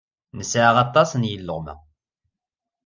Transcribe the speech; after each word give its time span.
Nesɛa 0.37 0.71
aṭas 0.85 1.09
n 1.15 1.27
yileɣma. 1.29 1.75